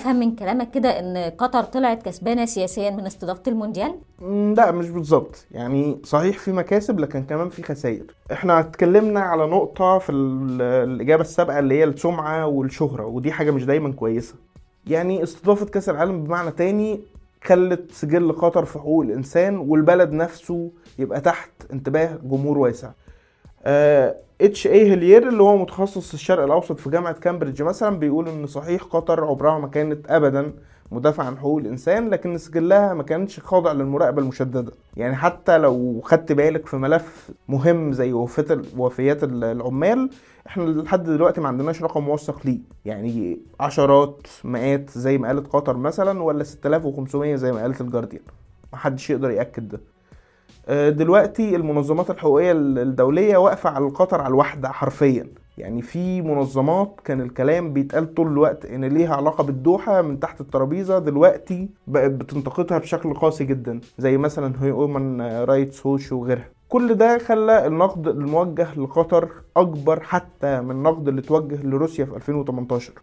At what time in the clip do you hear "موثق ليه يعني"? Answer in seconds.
42.04-43.40